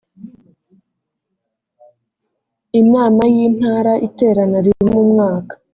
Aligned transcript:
inama 2.81 3.23
y 3.33 3.37
intara 3.47 3.93
iterana 4.07 4.57
rimwe 4.65 4.87
mu 4.95 5.03
mwaka 5.11 5.53